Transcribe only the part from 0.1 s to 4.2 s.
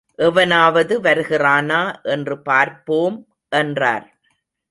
எவனாவது வருகிறானா என்று பார்ப்போம் என்றார்.